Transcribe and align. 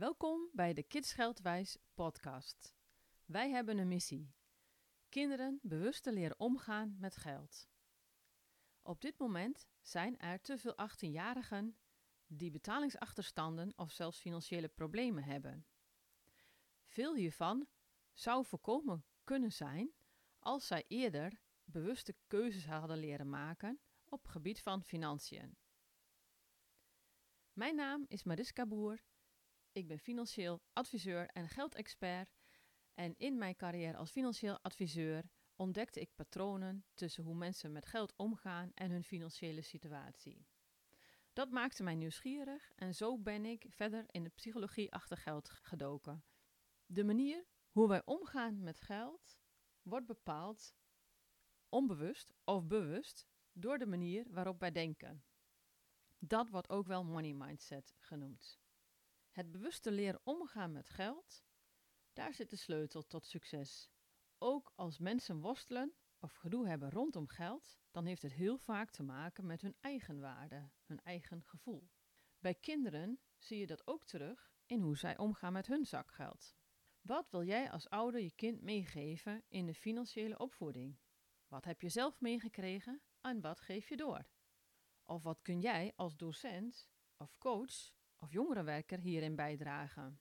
Welkom 0.00 0.48
bij 0.52 0.74
de 0.74 0.82
Kids 0.82 1.12
Geldwijs 1.12 1.76
podcast. 1.94 2.74
Wij 3.24 3.50
hebben 3.50 3.78
een 3.78 3.88
missie. 3.88 4.34
Kinderen 5.08 5.58
bewust 5.62 6.02
te 6.02 6.12
leren 6.12 6.40
omgaan 6.40 6.96
met 6.98 7.16
geld. 7.16 7.68
Op 8.82 9.00
dit 9.00 9.18
moment 9.18 9.68
zijn 9.80 10.18
er 10.18 10.40
te 10.40 10.58
veel 10.58 10.74
18-jarigen 10.88 11.76
die 12.26 12.50
betalingsachterstanden 12.50 13.72
of 13.76 13.90
zelfs 13.90 14.20
financiële 14.20 14.68
problemen 14.68 15.24
hebben. 15.24 15.66
Veel 16.84 17.14
hiervan 17.14 17.66
zou 18.12 18.44
voorkomen 18.44 19.04
kunnen 19.24 19.52
zijn 19.52 19.92
als 20.38 20.66
zij 20.66 20.84
eerder 20.88 21.40
bewuste 21.64 22.14
keuzes 22.26 22.66
hadden 22.66 22.98
leren 22.98 23.28
maken 23.28 23.80
op 24.04 24.26
gebied 24.26 24.60
van 24.60 24.82
financiën. 24.82 25.56
Mijn 27.52 27.74
naam 27.74 28.04
is 28.08 28.22
Mariska 28.22 28.66
Boer. 28.66 29.08
Ik 29.72 29.88
ben 29.88 29.98
financieel 29.98 30.62
adviseur 30.72 31.26
en 31.26 31.48
geldexpert. 31.48 32.38
En 32.94 33.14
in 33.18 33.38
mijn 33.38 33.56
carrière 33.56 33.96
als 33.96 34.10
financieel 34.10 34.58
adviseur 34.62 35.30
ontdekte 35.56 36.00
ik 36.00 36.14
patronen 36.14 36.84
tussen 36.94 37.24
hoe 37.24 37.34
mensen 37.34 37.72
met 37.72 37.86
geld 37.86 38.16
omgaan 38.16 38.70
en 38.74 38.90
hun 38.90 39.04
financiële 39.04 39.62
situatie. 39.62 40.46
Dat 41.32 41.50
maakte 41.50 41.82
mij 41.82 41.94
nieuwsgierig 41.94 42.70
en 42.74 42.94
zo 42.94 43.18
ben 43.18 43.44
ik 43.44 43.66
verder 43.68 44.04
in 44.06 44.24
de 44.24 44.30
psychologie 44.30 44.92
achter 44.92 45.16
geld 45.16 45.48
gedoken. 45.48 46.24
De 46.86 47.04
manier 47.04 47.46
hoe 47.70 47.88
wij 47.88 48.02
omgaan 48.04 48.62
met 48.62 48.80
geld 48.80 49.38
wordt 49.82 50.06
bepaald, 50.06 50.74
onbewust 51.68 52.32
of 52.44 52.66
bewust, 52.66 53.26
door 53.52 53.78
de 53.78 53.86
manier 53.86 54.26
waarop 54.28 54.60
wij 54.60 54.72
denken. 54.72 55.24
Dat 56.18 56.48
wordt 56.48 56.68
ook 56.68 56.86
wel 56.86 57.04
money 57.04 57.32
mindset 57.34 57.94
genoemd. 57.98 58.59
Het 59.40 59.50
bewuste 59.50 59.90
leren 59.90 60.20
omgaan 60.24 60.72
met 60.72 60.90
geld, 60.90 61.44
daar 62.12 62.34
zit 62.34 62.50
de 62.50 62.56
sleutel 62.56 63.06
tot 63.06 63.26
succes. 63.26 63.90
Ook 64.38 64.72
als 64.76 64.98
mensen 64.98 65.40
worstelen 65.40 65.94
of 66.18 66.34
gedoe 66.34 66.68
hebben 66.68 66.90
rondom 66.90 67.28
geld, 67.28 67.78
dan 67.90 68.06
heeft 68.06 68.22
het 68.22 68.32
heel 68.32 68.58
vaak 68.58 68.90
te 68.90 69.02
maken 69.02 69.46
met 69.46 69.60
hun 69.60 69.76
eigen 69.80 70.20
waarde, 70.20 70.70
hun 70.84 71.00
eigen 71.00 71.42
gevoel. 71.42 71.90
Bij 72.38 72.54
kinderen 72.54 73.20
zie 73.38 73.58
je 73.58 73.66
dat 73.66 73.86
ook 73.86 74.04
terug 74.04 74.52
in 74.66 74.80
hoe 74.80 74.96
zij 74.96 75.18
omgaan 75.18 75.52
met 75.52 75.66
hun 75.66 75.84
zakgeld. 75.84 76.54
Wat 77.00 77.30
wil 77.30 77.44
jij 77.44 77.70
als 77.70 77.88
ouder 77.88 78.20
je 78.20 78.34
kind 78.34 78.62
meegeven 78.62 79.44
in 79.48 79.66
de 79.66 79.74
financiële 79.74 80.38
opvoeding? 80.38 80.98
Wat 81.46 81.64
heb 81.64 81.80
je 81.80 81.88
zelf 81.88 82.20
meegekregen 82.20 83.02
en 83.20 83.40
wat 83.40 83.60
geef 83.60 83.88
je 83.88 83.96
door? 83.96 84.28
Of 85.04 85.22
wat 85.22 85.42
kun 85.42 85.60
jij 85.60 85.92
als 85.96 86.16
docent 86.16 86.90
of 87.16 87.38
coach 87.38 87.98
of 88.20 88.32
jongerenwerker 88.32 88.98
hierin 88.98 89.36
bijdragen? 89.36 90.20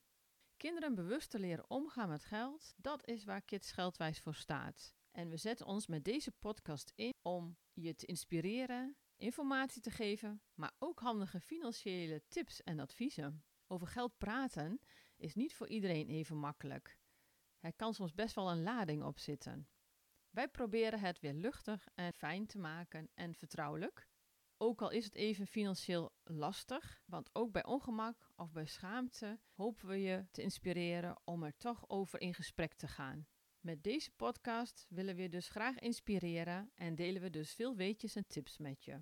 Kinderen 0.57 0.95
bewust 0.95 1.29
te 1.29 1.39
leren 1.39 1.69
omgaan 1.69 2.09
met 2.09 2.23
geld, 2.23 2.73
dat 2.77 3.07
is 3.07 3.23
waar 3.23 3.41
Kids 3.41 3.71
Geldwijs 3.71 4.19
voor 4.19 4.35
staat. 4.35 4.95
En 5.11 5.29
we 5.29 5.37
zetten 5.37 5.65
ons 5.65 5.87
met 5.87 6.03
deze 6.03 6.31
podcast 6.31 6.91
in 6.95 7.13
om 7.21 7.57
je 7.73 7.95
te 7.95 8.05
inspireren, 8.05 8.97
informatie 9.15 9.81
te 9.81 9.91
geven, 9.91 10.41
maar 10.53 10.73
ook 10.79 10.99
handige 10.99 11.39
financiële 11.39 12.23
tips 12.27 12.63
en 12.63 12.79
adviezen. 12.79 13.43
Over 13.67 13.87
geld 13.87 14.17
praten 14.17 14.81
is 15.15 15.35
niet 15.35 15.55
voor 15.55 15.67
iedereen 15.67 16.07
even 16.07 16.37
makkelijk. 16.37 16.99
Er 17.59 17.73
kan 17.73 17.93
soms 17.93 18.13
best 18.13 18.35
wel 18.35 18.51
een 18.51 18.63
lading 18.63 19.03
op 19.03 19.19
zitten. 19.19 19.69
Wij 20.29 20.47
proberen 20.47 20.99
het 20.99 21.19
weer 21.19 21.33
luchtig 21.33 21.87
en 21.93 22.13
fijn 22.13 22.45
te 22.45 22.57
maken 22.57 23.09
en 23.13 23.35
vertrouwelijk. 23.35 24.07
Ook 24.61 24.81
al 24.81 24.89
is 24.89 25.05
het 25.05 25.15
even 25.15 25.47
financieel 25.47 26.11
lastig, 26.23 27.01
want 27.05 27.29
ook 27.33 27.51
bij 27.51 27.65
ongemak 27.65 28.29
of 28.35 28.51
bij 28.51 28.65
schaamte 28.65 29.39
hopen 29.51 29.87
we 29.87 30.01
je 30.01 30.25
te 30.31 30.41
inspireren 30.41 31.19
om 31.23 31.43
er 31.43 31.57
toch 31.57 31.89
over 31.89 32.21
in 32.21 32.33
gesprek 32.33 32.73
te 32.73 32.87
gaan. 32.87 33.27
Met 33.59 33.83
deze 33.83 34.11
podcast 34.11 34.85
willen 34.89 35.15
we 35.15 35.21
je 35.21 35.29
dus 35.29 35.49
graag 35.49 35.79
inspireren 35.79 36.71
en 36.75 36.95
delen 36.95 37.21
we 37.21 37.29
dus 37.29 37.53
veel 37.53 37.75
weetjes 37.75 38.15
en 38.15 38.27
tips 38.27 38.57
met 38.57 38.85
je. 38.85 39.01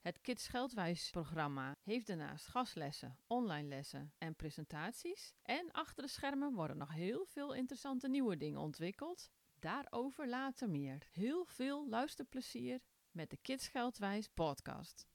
Het 0.00 0.20
Kids 0.20 0.48
Geldwijs 0.48 1.10
programma 1.10 1.76
heeft 1.82 2.06
daarnaast 2.06 2.46
gastlessen, 2.46 3.18
online 3.26 3.68
lessen 3.68 4.12
en 4.18 4.34
presentaties. 4.36 5.34
En 5.42 5.70
achter 5.70 6.02
de 6.02 6.08
schermen 6.08 6.54
worden 6.54 6.76
nog 6.76 6.92
heel 6.92 7.24
veel 7.24 7.54
interessante 7.54 8.08
nieuwe 8.08 8.36
dingen 8.36 8.60
ontwikkeld. 8.60 9.30
Daarover 9.58 10.28
later 10.28 10.70
meer. 10.70 11.08
Heel 11.10 11.44
veel 11.44 11.88
luisterplezier 11.88 12.80
met 13.12 13.30
de 13.30 13.38
Kids 13.42 13.68
Geldwijs 13.68 14.28
podcast. 14.34 15.06